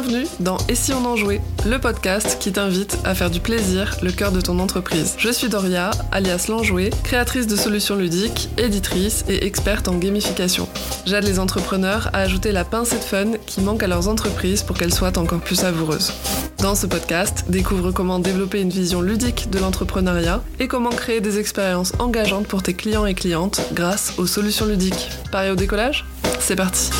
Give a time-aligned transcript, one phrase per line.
[0.00, 3.98] Bienvenue dans Et si on en jouait, le podcast qui t'invite à faire du plaisir
[4.02, 5.14] le cœur de ton entreprise.
[5.18, 10.68] Je suis Doria, alias l'enjouée, créatrice de solutions ludiques, éditrice et experte en gamification.
[11.04, 14.78] J'aide les entrepreneurs à ajouter la pincée de fun qui manque à leurs entreprises pour
[14.78, 16.14] qu'elles soient encore plus savoureuses.
[16.60, 21.38] Dans ce podcast, découvre comment développer une vision ludique de l'entrepreneuriat et comment créer des
[21.38, 25.10] expériences engageantes pour tes clients et clientes grâce aux solutions ludiques.
[25.30, 26.06] Pareil au décollage?
[26.38, 26.90] C'est parti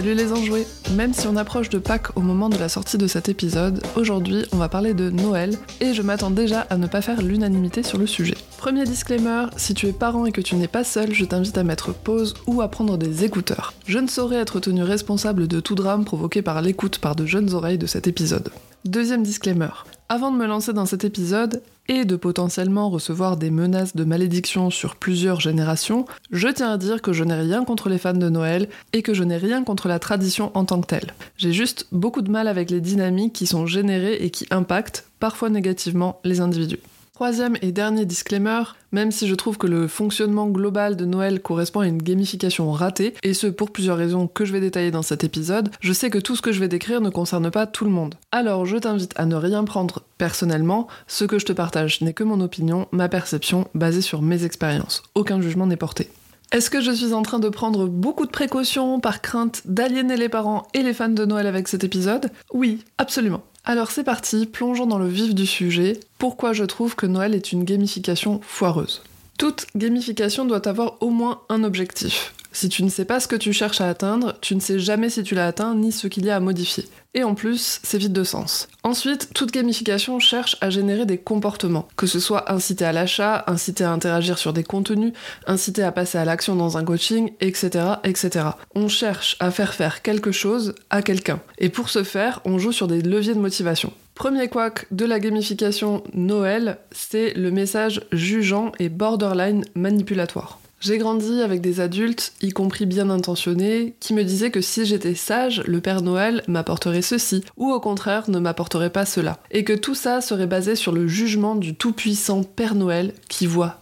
[0.00, 3.06] Salut les enjoués Même si on approche de Pâques au moment de la sortie de
[3.06, 7.02] cet épisode, aujourd'hui on va parler de Noël et je m'attends déjà à ne pas
[7.02, 8.34] faire l'unanimité sur le sujet.
[8.56, 11.64] Premier disclaimer, si tu es parent et que tu n'es pas seul, je t'invite à
[11.64, 13.74] mettre pause ou à prendre des écouteurs.
[13.86, 17.52] Je ne saurais être tenu responsable de tout drame provoqué par l'écoute par de jeunes
[17.52, 18.48] oreilles de cet épisode.
[18.86, 19.68] Deuxième disclaimer.
[20.12, 24.68] Avant de me lancer dans cet épisode, et de potentiellement recevoir des menaces de malédiction
[24.70, 28.28] sur plusieurs générations, je tiens à dire que je n'ai rien contre les fans de
[28.28, 31.14] Noël et que je n'ai rien contre la tradition en tant que telle.
[31.36, 35.48] J'ai juste beaucoup de mal avec les dynamiques qui sont générées et qui impactent, parfois
[35.48, 36.80] négativement, les individus.
[37.20, 41.80] Troisième et dernier disclaimer, même si je trouve que le fonctionnement global de Noël correspond
[41.80, 45.22] à une gamification ratée, et ce pour plusieurs raisons que je vais détailler dans cet
[45.22, 47.90] épisode, je sais que tout ce que je vais décrire ne concerne pas tout le
[47.90, 48.14] monde.
[48.32, 52.24] Alors je t'invite à ne rien prendre personnellement, ce que je te partage n'est que
[52.24, 55.02] mon opinion, ma perception, basée sur mes expériences.
[55.14, 56.08] Aucun jugement n'est porté.
[56.52, 60.30] Est-ce que je suis en train de prendre beaucoup de précautions par crainte d'aliéner les
[60.30, 62.30] parents et les fans de Noël avec cet épisode?
[62.54, 63.42] Oui, absolument.
[63.64, 66.00] Alors c'est parti, plongeons dans le vif du sujet.
[66.18, 69.02] Pourquoi je trouve que Noël est une gamification foireuse?
[69.40, 72.34] Toute gamification doit avoir au moins un objectif.
[72.52, 75.08] Si tu ne sais pas ce que tu cherches à atteindre, tu ne sais jamais
[75.08, 76.84] si tu l'as atteint ni ce qu'il y a à modifier.
[77.14, 78.68] Et en plus, c'est vide de sens.
[78.82, 83.84] Ensuite, toute gamification cherche à générer des comportements, que ce soit inciter à l'achat, inciter
[83.84, 85.14] à interagir sur des contenus,
[85.46, 88.44] inciter à passer à l'action dans un coaching, etc., etc.
[88.74, 91.40] On cherche à faire faire quelque chose à quelqu'un.
[91.56, 93.90] Et pour ce faire, on joue sur des leviers de motivation.
[94.20, 100.58] Premier quack de la gamification Noël, c'est le message jugeant et borderline manipulatoire.
[100.78, 105.14] J'ai grandi avec des adultes, y compris bien intentionnés, qui me disaient que si j'étais
[105.14, 109.72] sage, le Père Noël m'apporterait ceci, ou au contraire ne m'apporterait pas cela, et que
[109.72, 113.79] tout ça serait basé sur le jugement du tout-puissant Père Noël qui voit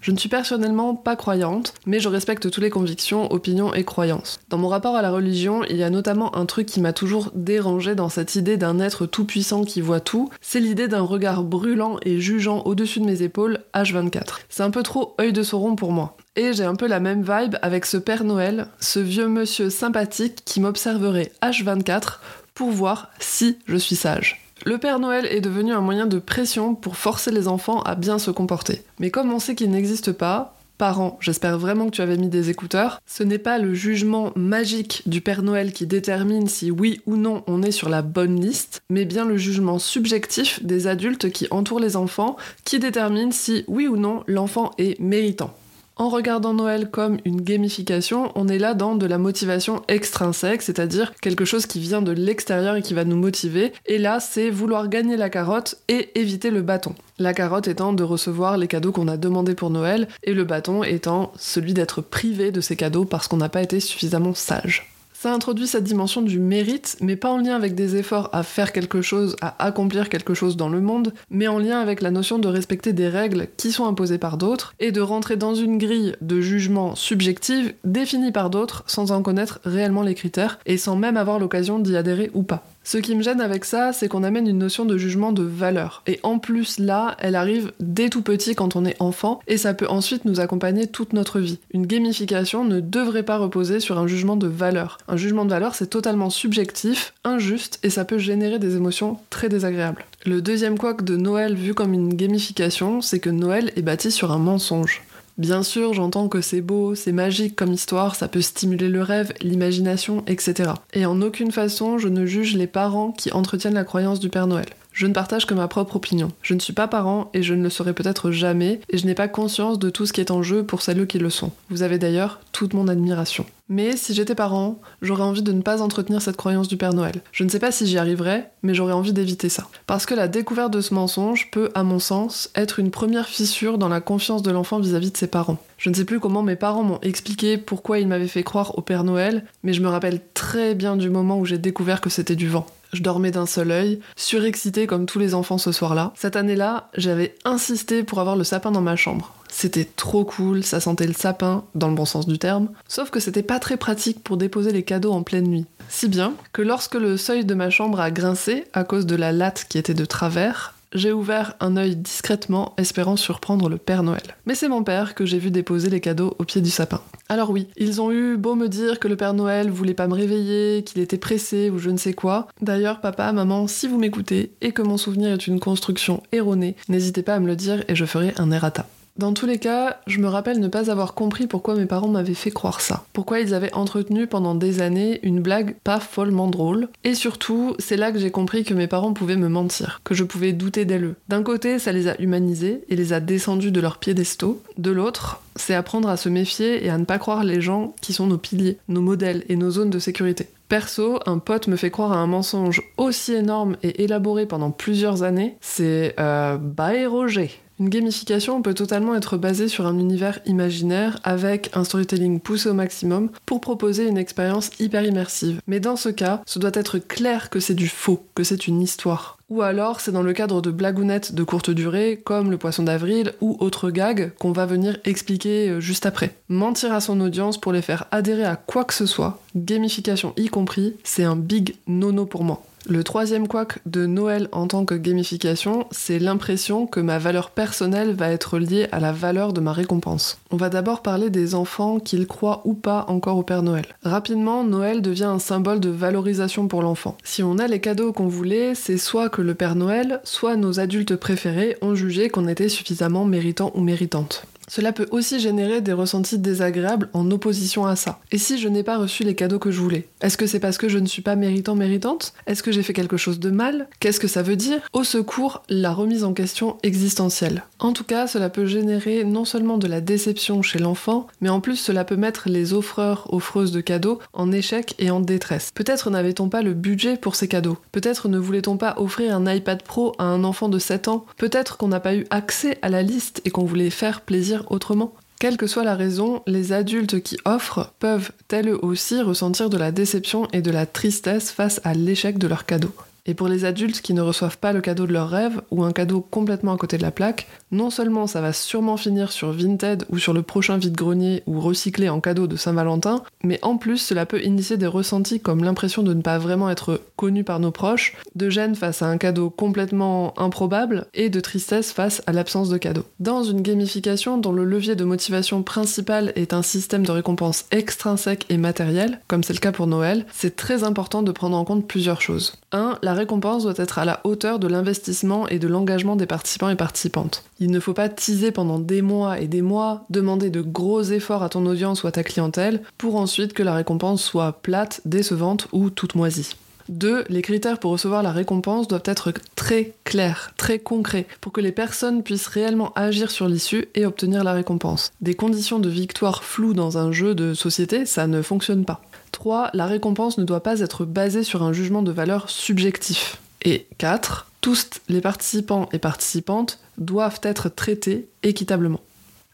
[0.00, 4.38] Je ne suis personnellement pas croyante, mais je respecte toutes les convictions, opinions et croyances.
[4.50, 7.32] Dans mon rapport à la religion, il y a notamment un truc qui m'a toujours
[7.34, 11.98] dérangé dans cette idée d'un être tout-puissant qui voit tout, c'est l'idée d'un regard brûlant
[12.04, 14.40] et jugeant au-dessus de mes épaules, H24.
[14.48, 16.16] C'est un peu trop œil de sauron pour moi.
[16.36, 20.42] Et j'ai un peu la même vibe avec ce Père Noël, ce vieux monsieur sympathique
[20.44, 22.18] qui m'observerait H24
[22.54, 24.45] pour voir si je suis sage.
[24.64, 28.18] Le Père Noël est devenu un moyen de pression pour forcer les enfants à bien
[28.18, 28.82] se comporter.
[28.98, 32.48] Mais comme on sait qu'il n'existe pas, parents, j'espère vraiment que tu avais mis des
[32.50, 37.16] écouteurs, ce n'est pas le jugement magique du Père Noël qui détermine si oui ou
[37.16, 41.46] non on est sur la bonne liste, mais bien le jugement subjectif des adultes qui
[41.50, 45.54] entourent les enfants qui détermine si oui ou non l'enfant est méritant.
[45.98, 51.14] En regardant Noël comme une gamification, on est là dans de la motivation extrinsèque, c'est-à-dire
[51.22, 53.72] quelque chose qui vient de l'extérieur et qui va nous motiver.
[53.86, 56.94] Et là, c'est vouloir gagner la carotte et éviter le bâton.
[57.18, 60.82] La carotte étant de recevoir les cadeaux qu'on a demandés pour Noël, et le bâton
[60.82, 64.95] étant celui d'être privé de ces cadeaux parce qu'on n'a pas été suffisamment sage.
[65.18, 68.70] Ça introduit cette dimension du mérite, mais pas en lien avec des efforts à faire
[68.70, 72.38] quelque chose, à accomplir quelque chose dans le monde, mais en lien avec la notion
[72.38, 76.16] de respecter des règles qui sont imposées par d'autres et de rentrer dans une grille
[76.20, 81.16] de jugement subjective définie par d'autres sans en connaître réellement les critères et sans même
[81.16, 82.66] avoir l'occasion d'y adhérer ou pas.
[82.88, 86.04] Ce qui me gêne avec ça, c'est qu'on amène une notion de jugement de valeur.
[86.06, 89.74] Et en plus, là, elle arrive dès tout petit quand on est enfant, et ça
[89.74, 91.58] peut ensuite nous accompagner toute notre vie.
[91.72, 94.98] Une gamification ne devrait pas reposer sur un jugement de valeur.
[95.08, 99.48] Un jugement de valeur, c'est totalement subjectif, injuste, et ça peut générer des émotions très
[99.48, 100.04] désagréables.
[100.24, 104.30] Le deuxième quoque de Noël vu comme une gamification, c'est que Noël est bâti sur
[104.30, 105.02] un mensonge.
[105.38, 109.34] Bien sûr, j'entends que c'est beau, c'est magique comme histoire, ça peut stimuler le rêve,
[109.42, 110.70] l'imagination, etc.
[110.94, 114.46] Et en aucune façon, je ne juge les parents qui entretiennent la croyance du Père
[114.46, 114.68] Noël.
[114.96, 116.32] Je ne partage que ma propre opinion.
[116.40, 119.14] Je ne suis pas parent et je ne le serai peut-être jamais, et je n'ai
[119.14, 121.52] pas conscience de tout ce qui est en jeu pour celles qui le sont.
[121.68, 123.44] Vous avez d'ailleurs toute mon admiration.
[123.68, 127.20] Mais si j'étais parent, j'aurais envie de ne pas entretenir cette croyance du Père Noël.
[127.32, 129.68] Je ne sais pas si j'y arriverais, mais j'aurais envie d'éviter ça.
[129.86, 133.76] Parce que la découverte de ce mensonge peut, à mon sens, être une première fissure
[133.76, 135.58] dans la confiance de l'enfant vis-à-vis de ses parents.
[135.76, 138.80] Je ne sais plus comment mes parents m'ont expliqué pourquoi ils m'avaient fait croire au
[138.80, 142.36] Père Noël, mais je me rappelle très bien du moment où j'ai découvert que c'était
[142.36, 142.66] du vent.
[142.92, 146.12] Je dormais d'un seul œil, surexcité comme tous les enfants ce soir-là.
[146.14, 149.32] Cette année-là, j'avais insisté pour avoir le sapin dans ma chambre.
[149.48, 153.20] C'était trop cool, ça sentait le sapin, dans le bon sens du terme, sauf que
[153.20, 155.66] c'était pas très pratique pour déposer les cadeaux en pleine nuit.
[155.88, 159.32] Si bien que lorsque le seuil de ma chambre a grincé à cause de la
[159.32, 164.36] latte qui était de travers, j'ai ouvert un œil discrètement, espérant surprendre le Père Noël.
[164.46, 167.00] Mais c'est mon père que j'ai vu déposer les cadeaux au pied du sapin.
[167.28, 170.14] Alors oui, ils ont eu beau me dire que le Père Noël voulait pas me
[170.14, 172.48] réveiller, qu'il était pressé ou je ne sais quoi.
[172.60, 177.22] D'ailleurs, papa, maman, si vous m'écoutez et que mon souvenir est une construction erronée, n'hésitez
[177.22, 178.86] pas à me le dire et je ferai un errata.
[179.18, 182.34] Dans tous les cas, je me rappelle ne pas avoir compris pourquoi mes parents m'avaient
[182.34, 183.04] fait croire ça.
[183.14, 186.88] Pourquoi ils avaient entretenu pendant des années une blague pas follement drôle.
[187.02, 190.24] Et surtout, c'est là que j'ai compris que mes parents pouvaient me mentir, que je
[190.24, 191.14] pouvais douter d'elles.
[191.28, 194.50] D'un côté, ça les a humanisés et les a descendus de leur piédestal.
[194.76, 198.12] De l'autre, c'est apprendre à se méfier et à ne pas croire les gens qui
[198.12, 200.48] sont nos piliers, nos modèles et nos zones de sécurité.
[200.68, 205.22] Perso, un pote me fait croire à un mensonge aussi énorme et élaboré pendant plusieurs
[205.22, 207.50] années, c'est euh, Bye Roger.
[207.78, 212.74] Une gamification peut totalement être basée sur un univers imaginaire avec un storytelling poussé au
[212.74, 215.60] maximum pour proposer une expérience hyper immersive.
[215.66, 218.80] Mais dans ce cas, ce doit être clair que c'est du faux, que c'est une
[218.80, 219.36] histoire.
[219.50, 223.34] Ou alors c'est dans le cadre de blagounettes de courte durée, comme le poisson d'avril
[223.42, 226.34] ou autres gags qu'on va venir expliquer euh, juste après.
[226.48, 230.48] Mentir à son audience pour les faire adhérer à quoi que ce soit, gamification y
[230.48, 232.62] compris, c'est un big nono pour moi.
[232.88, 238.14] Le troisième quack de Noël en tant que gamification, c'est l'impression que ma valeur personnelle
[238.14, 240.38] va être liée à la valeur de ma récompense.
[240.52, 243.86] On va d'abord parler des enfants qu'ils croient ou pas encore au Père Noël.
[244.04, 247.18] Rapidement, Noël devient un symbole de valorisation pour l'enfant.
[247.24, 250.78] Si on a les cadeaux qu'on voulait, c'est soit que le Père Noël, soit nos
[250.78, 254.46] adultes préférés ont jugé qu'on était suffisamment méritant ou méritante.
[254.68, 258.20] Cela peut aussi générer des ressentis désagréables en opposition à ça.
[258.32, 260.78] Et si je n'ai pas reçu les cadeaux que je voulais Est-ce que c'est parce
[260.78, 262.34] que je ne suis pas méritant méritante?
[262.46, 263.88] Est-ce que j'ai fait quelque chose de mal?
[264.00, 264.80] Qu'est-ce que ça veut dire?
[264.92, 267.64] Au secours, la remise en question existentielle.
[267.78, 271.60] En tout cas, cela peut générer non seulement de la déception chez l'enfant, mais en
[271.60, 275.70] plus cela peut mettre les offreurs, offreuses de cadeaux en échec et en détresse.
[275.74, 277.78] Peut-être n'avait-on pas le budget pour ces cadeaux.
[277.92, 281.24] Peut-être ne voulait-on pas offrir un iPad Pro à un enfant de 7 ans.
[281.36, 285.14] Peut-être qu'on n'a pas eu accès à la liste et qu'on voulait faire plaisir autrement.
[285.38, 289.92] Quelle que soit la raison, les adultes qui offrent peuvent, elles aussi, ressentir de la
[289.92, 292.92] déception et de la tristesse face à l'échec de leur cadeau.
[293.26, 295.92] Et pour les adultes qui ne reçoivent pas le cadeau de leur rêve ou un
[295.92, 300.04] cadeau complètement à côté de la plaque, non seulement ça va sûrement finir sur Vinted
[300.10, 304.26] ou sur le prochain vide-grenier ou recyclé en cadeau de Saint-Valentin, mais en plus cela
[304.26, 308.14] peut initier des ressentis comme l'impression de ne pas vraiment être connu par nos proches,
[308.34, 312.78] de gêne face à un cadeau complètement improbable et de tristesse face à l'absence de
[312.78, 313.02] cadeau.
[313.18, 318.46] Dans une gamification dont le levier de motivation principal est un système de récompense extrinsèque
[318.48, 321.88] et matériel, comme c'est le cas pour Noël, c'est très important de prendre en compte
[321.88, 322.54] plusieurs choses.
[322.72, 322.98] 1.
[323.02, 326.76] La récompense doit être à la hauteur de l'investissement et de l'engagement des participants et
[326.76, 327.44] participantes.
[327.58, 331.42] Il ne faut pas teaser pendant des mois et des mois, demander de gros efforts
[331.42, 335.68] à ton audience ou à ta clientèle, pour ensuite que la récompense soit plate, décevante
[335.72, 336.54] ou toute moisie.
[336.88, 337.24] 2.
[337.28, 341.72] Les critères pour recevoir la récompense doivent être très clairs, très concrets, pour que les
[341.72, 345.10] personnes puissent réellement agir sur l'issue et obtenir la récompense.
[345.20, 349.02] Des conditions de victoire floues dans un jeu de société, ça ne fonctionne pas.
[349.32, 349.70] 3.
[349.74, 353.38] La récompense ne doit pas être basée sur un jugement de valeur subjectif.
[353.62, 354.50] Et 4.
[354.60, 359.00] Tous les participants et participantes doivent être traités équitablement.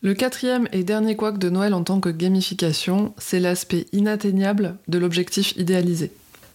[0.00, 4.98] Le quatrième et dernier couac de Noël en tant que gamification, c'est l'aspect inatteignable de
[4.98, 6.10] l'objectif idéalisé.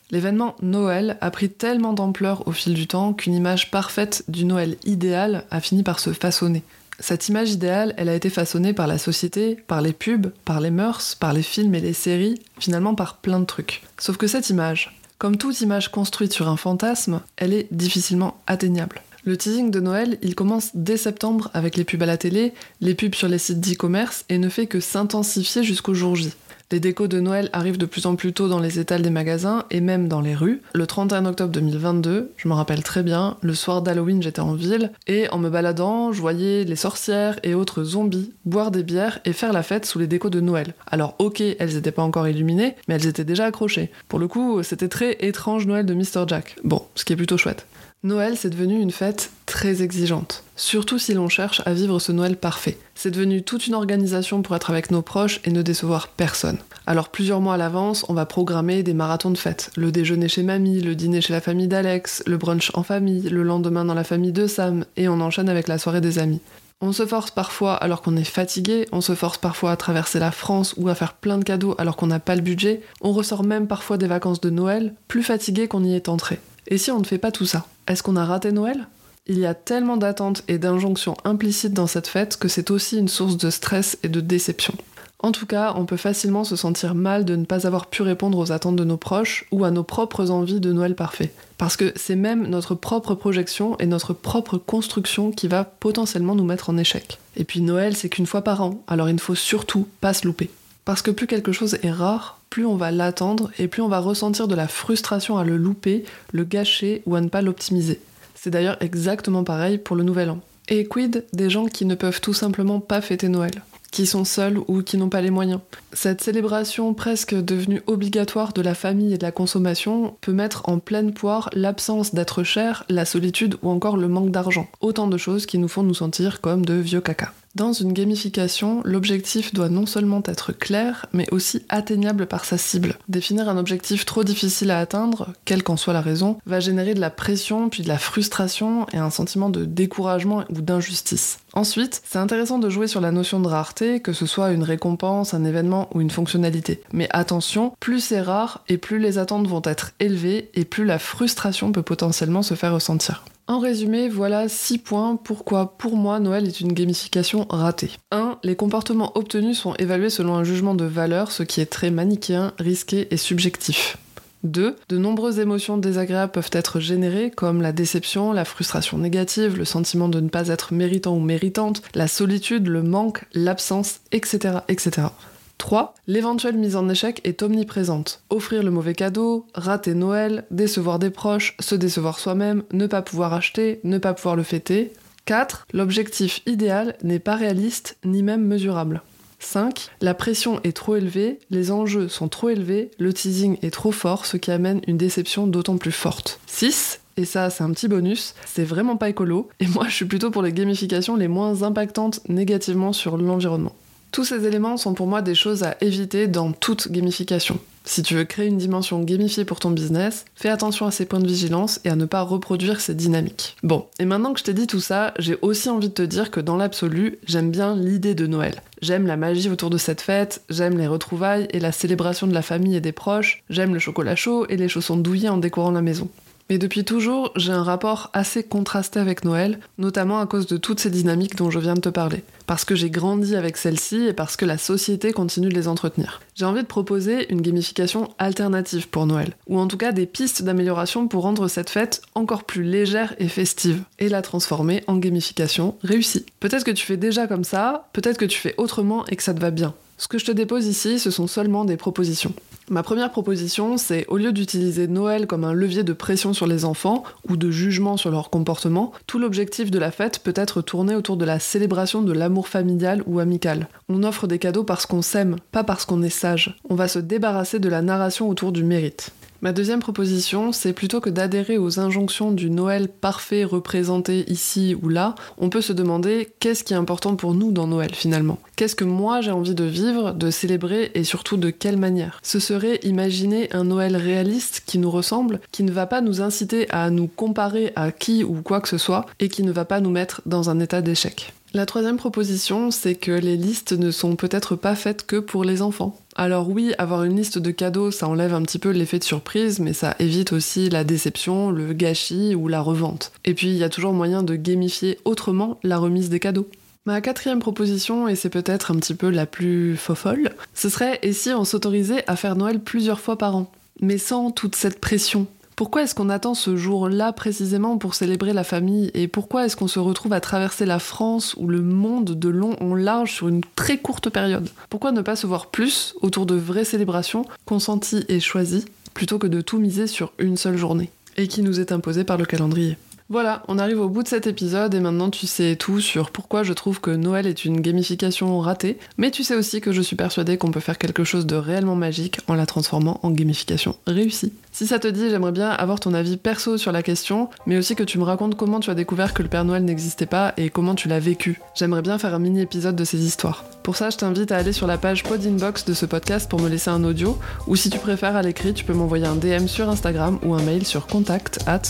[0.09, 4.77] L'événement Noël a pris tellement d'ampleur au fil du temps qu'une image parfaite du Noël
[4.85, 6.63] idéal a fini par se façonner.
[6.99, 10.71] Cette image idéale, elle a été façonnée par la société, par les pubs, par les
[10.71, 13.83] mœurs, par les films et les séries, finalement par plein de trucs.
[13.99, 19.01] Sauf que cette image, comme toute image construite sur un fantasme, elle est difficilement atteignable.
[19.25, 22.95] Le teasing de Noël, il commence dès septembre avec les pubs à la télé, les
[22.95, 26.31] pubs sur les sites d'e-commerce et ne fait que s'intensifier jusqu'au jour J.
[26.69, 29.63] Les décos de Noël arrivent de plus en plus tôt dans les étals des magasins
[29.71, 30.61] et même dans les rues.
[30.73, 34.91] Le 31 octobre 2022, je me rappelle très bien, le soir d'Halloween j'étais en ville
[35.07, 39.31] et en me baladant, je voyais les sorcières et autres zombies boire des bières et
[39.31, 40.73] faire la fête sous les décos de Noël.
[40.87, 43.89] Alors ok, elles n'étaient pas encore illuminées, mais elles étaient déjà accrochées.
[44.09, 46.27] Pour le coup, c'était très étrange Noël de Mr.
[46.27, 46.57] Jack.
[46.65, 47.65] Bon, ce qui est plutôt chouette.
[48.03, 52.37] Noël, c'est devenu une fête très exigeante, surtout si l'on cherche à vivre ce Noël
[52.37, 52.77] parfait.
[52.93, 56.59] C'est devenu toute une organisation pour être avec nos proches et ne décevoir personne.
[56.85, 59.71] Alors plusieurs mois à l'avance, on va programmer des marathons de fêtes.
[59.75, 63.41] Le déjeuner chez mamie, le dîner chez la famille d'Alex, le brunch en famille, le
[63.41, 66.41] lendemain dans la famille de Sam, et on enchaîne avec la soirée des amis.
[66.81, 70.29] On se force parfois alors qu'on est fatigué, on se force parfois à traverser la
[70.29, 73.43] France ou à faire plein de cadeaux alors qu'on n'a pas le budget, on ressort
[73.43, 76.39] même parfois des vacances de Noël plus fatigué qu'on y est entré.
[76.67, 77.65] Et si on ne fait pas tout ça?
[77.87, 78.87] Est-ce qu'on a raté Noël?
[79.27, 83.07] Il y a tellement d'attentes et d'injonctions implicites dans cette fête que c'est aussi une
[83.07, 84.73] source de stress et de déception.
[85.19, 88.37] En tout cas, on peut facilement se sentir mal de ne pas avoir pu répondre
[88.37, 91.33] aux attentes de nos proches ou à nos propres envies de Noël parfait.
[91.57, 96.45] Parce que c'est même notre propre projection et notre propre construction qui va potentiellement nous
[96.45, 97.19] mettre en échec.
[97.35, 100.27] Et puis Noël, c'est qu'une fois par an, alors il ne faut surtout pas se
[100.27, 100.51] louper.
[100.85, 103.99] Parce que plus quelque chose est rare, plus on va l'attendre et plus on va
[103.99, 107.99] ressentir de la frustration à le louper, le gâcher ou à ne pas l'optimiser.
[108.35, 110.39] C'est d'ailleurs exactement pareil pour le nouvel an.
[110.69, 113.51] Et quid des gens qui ne peuvent tout simplement pas fêter Noël
[113.89, 115.61] qui sont seuls ou qui n'ont pas les moyens?
[115.93, 120.79] Cette célébration presque devenue obligatoire de la famille et de la consommation peut mettre en
[120.79, 124.67] pleine poire l'absence d'être cher, la solitude ou encore le manque d'argent.
[124.81, 127.33] Autant de choses qui nous font nous sentir comme de vieux caca.
[127.57, 132.99] Dans une gamification, l'objectif doit non seulement être clair, mais aussi atteignable par sa cible.
[133.09, 136.99] Définir un objectif trop difficile à atteindre, quelle qu'en soit la raison, va générer de
[136.99, 141.39] la pression, puis de la frustration et un sentiment de découragement ou d'injustice.
[141.53, 145.33] Ensuite, c'est intéressant de jouer sur la notion de rareté, que ce soit une récompense,
[145.33, 146.83] un événement ou une fonctionnalité.
[146.93, 150.99] Mais attention, plus c'est rare et plus les attentes vont être élevées et plus la
[150.99, 153.23] frustration peut potentiellement se faire ressentir.
[153.49, 157.91] En résumé, voilà 6 points pourquoi pour moi Noël est une gamification ratée.
[158.11, 158.39] 1.
[158.43, 162.51] Les comportements obtenus sont évalués selon un jugement de valeur, ce qui est très manichéen,
[162.59, 163.97] risqué et subjectif.
[164.43, 164.75] 2.
[164.89, 170.09] De nombreuses émotions désagréables peuvent être générées, comme la déception, la frustration négative, le sentiment
[170.09, 175.07] de ne pas être méritant ou méritante, la solitude, le manque, l'absence, etc., etc.
[175.57, 175.93] 3.
[176.07, 178.21] L'éventuelle mise en échec est omniprésente.
[178.29, 183.33] Offrir le mauvais cadeau, rater Noël, décevoir des proches, se décevoir soi-même, ne pas pouvoir
[183.33, 184.93] acheter, ne pas pouvoir le fêter.
[185.25, 185.67] 4.
[185.73, 189.01] L'objectif idéal n'est pas réaliste ni même mesurable.
[189.39, 189.89] 5.
[190.01, 194.25] La pression est trop élevée, les enjeux sont trop élevés, le teasing est trop fort,
[194.25, 196.39] ce qui amène une déception d'autant plus forte.
[196.47, 197.01] 6.
[197.17, 200.29] Et ça, c'est un petit bonus, c'est vraiment pas écolo, et moi je suis plutôt
[200.29, 203.75] pour les gamifications les moins impactantes négativement sur l'environnement.
[204.11, 207.59] Tous ces éléments sont pour moi des choses à éviter dans toute gamification.
[207.87, 211.21] Si tu veux créer une dimension gamifiée pour ton business, fais attention à ces points
[211.21, 213.55] de vigilance et à ne pas reproduire ces dynamiques.
[213.63, 216.29] Bon, et maintenant que je t'ai dit tout ça, j'ai aussi envie de te dire
[216.29, 218.61] que dans l'absolu, j'aime bien l'idée de Noël.
[218.81, 222.41] J'aime la magie autour de cette fête, j'aime les retrouvailles et la célébration de la
[222.41, 225.81] famille et des proches, j'aime le chocolat chaud et les chaussons douillés en décorant la
[225.81, 226.09] maison.
[226.49, 230.79] Mais depuis toujours, j'ai un rapport assez contrasté avec Noël, notamment à cause de toutes
[230.79, 232.23] ces dynamiques dont je viens de te parler.
[232.45, 236.21] Parce que j'ai grandi avec celles-ci et parce que la société continue de les entretenir.
[236.35, 240.43] J'ai envie de proposer une gamification alternative pour Noël, ou en tout cas des pistes
[240.43, 245.75] d'amélioration pour rendre cette fête encore plus légère et festive, et la transformer en gamification
[245.83, 246.25] réussie.
[246.39, 249.33] Peut-être que tu fais déjà comme ça, peut-être que tu fais autrement et que ça
[249.33, 249.73] te va bien.
[249.97, 252.33] Ce que je te dépose ici, ce sont seulement des propositions.
[252.69, 256.65] Ma première proposition, c'est au lieu d'utiliser Noël comme un levier de pression sur les
[256.65, 260.93] enfants ou de jugement sur leur comportement, tout l'objectif de la fête peut être tourné
[260.93, 263.69] autour de la célébration de l'amour familial ou amical.
[263.87, 266.57] On offre des cadeaux parce qu'on s'aime, pas parce qu'on est sage.
[266.69, 269.11] On va se débarrasser de la narration autour du mérite.
[269.41, 274.89] Ma deuxième proposition, c'est plutôt que d'adhérer aux injonctions du Noël parfait représenté ici ou
[274.89, 278.75] là, on peut se demander qu'est-ce qui est important pour nous dans Noël finalement Qu'est-ce
[278.75, 282.19] que moi j'ai envie de vivre, de célébrer et surtout de quelle manière?
[282.23, 286.67] Ce serait imaginer un Noël réaliste qui nous ressemble, qui ne va pas nous inciter
[286.71, 289.81] à nous comparer à qui ou quoi que ce soit et qui ne va pas
[289.81, 291.33] nous mettre dans un état d'échec.
[291.57, 295.63] La troisième proposition, c'est que les listes ne sont peut-être pas faites que pour les
[295.63, 295.97] enfants.
[296.15, 299.57] Alors oui, avoir une liste de cadeaux, ça enlève un petit peu l'effet de surprise,
[299.59, 303.11] mais ça évite aussi la déception, le gâchis ou la revente.
[303.25, 306.47] Et puis il y a toujours moyen de gamifier autrement la remise des cadeaux.
[306.85, 311.11] Ma quatrième proposition, et c'est peut-être un petit peu la plus fofolle, ce serait et
[311.11, 315.25] si on s'autorisait à faire Noël plusieurs fois par an, mais sans toute cette pression,
[315.57, 319.67] pourquoi est-ce qu'on attend ce jour-là précisément pour célébrer la famille Et pourquoi est-ce qu'on
[319.67, 323.41] se retrouve à traverser la France ou le monde de long en large sur une
[323.55, 324.49] très courte période?
[324.69, 329.25] Pourquoi ne pas se voir plus autour de vraies célébrations consenties et choisies plutôt que
[329.25, 332.77] de tout miser sur une seule journée et qui nous est imposée par le calendrier?
[333.09, 336.43] Voilà, on arrive au bout de cet épisode et maintenant tu sais tout sur pourquoi
[336.43, 339.95] je trouve que Noël est une gamification ratée, mais tu sais aussi que je suis
[339.95, 344.33] persuadée qu'on peut faire quelque chose de réellement magique en la transformant en gamification réussie.
[344.51, 347.75] Si ça te dit, j'aimerais bien avoir ton avis perso sur la question, mais aussi
[347.75, 350.49] que tu me racontes comment tu as découvert que le Père Noël n'existait pas et
[350.49, 351.39] comment tu l'as vécu.
[351.55, 353.45] J'aimerais bien faire un mini épisode de ces histoires.
[353.63, 356.49] Pour ça, je t'invite à aller sur la page Podinbox de ce podcast pour me
[356.49, 359.69] laisser un audio, ou si tu préfères à l'écrit, tu peux m'envoyer un DM sur
[359.69, 361.61] Instagram ou un mail sur contact at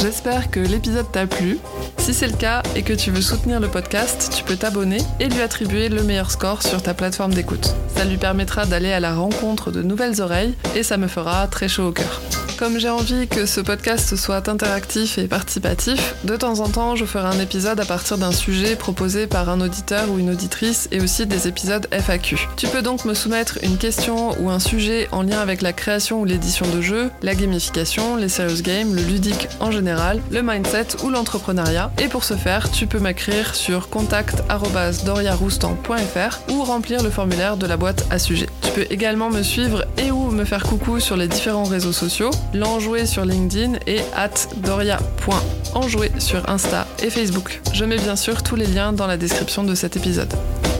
[0.00, 1.58] J'espère que l'épisode t'a plu.
[1.98, 5.28] Si c'est le cas et que tu veux soutenir le podcast, tu peux t'abonner et
[5.28, 7.74] lui attribuer le meilleur score sur ta plateforme d'écoute.
[7.94, 11.68] Ça lui permettra d'aller à la rencontre de nouvelles oreilles et ça me fera très
[11.68, 12.22] chaud au cœur.
[12.60, 17.06] Comme j'ai envie que ce podcast soit interactif et participatif, de temps en temps je
[17.06, 21.00] ferai un épisode à partir d'un sujet proposé par un auditeur ou une auditrice et
[21.00, 22.36] aussi des épisodes FAQ.
[22.58, 26.20] Tu peux donc me soumettre une question ou un sujet en lien avec la création
[26.20, 31.02] ou l'édition de jeux, la gamification, les serious games, le ludique en général, le mindset
[31.02, 31.90] ou l'entrepreneuriat.
[31.96, 37.78] Et pour ce faire, tu peux m'écrire sur contact.doriaroustan.fr ou remplir le formulaire de la
[37.78, 38.50] boîte à sujet.
[38.60, 42.30] Tu peux également me suivre et ou me faire coucou sur les différents réseaux sociaux
[42.54, 47.60] l'enjoué sur LinkedIn et at doria.enjoué sur Insta et Facebook.
[47.72, 50.32] Je mets bien sûr tous les liens dans la description de cet épisode.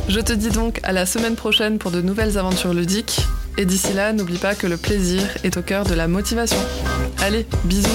[0.08, 3.20] Je te dis donc à la semaine prochaine pour de nouvelles aventures ludiques.
[3.58, 6.60] Et d'ici là, n'oublie pas que le plaisir est au cœur de la motivation.
[7.20, 7.88] Allez, bisous